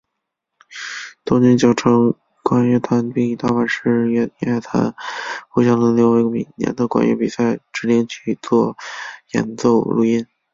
[1.23, 4.95] 东京佼成管乐团并与大阪市音乐团
[5.47, 8.75] 互相轮流为每年的管乐比赛指定曲做
[9.33, 10.25] 演奏录音。